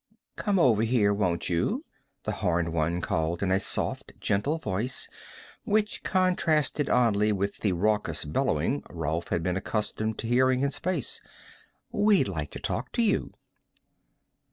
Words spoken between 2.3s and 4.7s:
horned one called, in a soft, gentle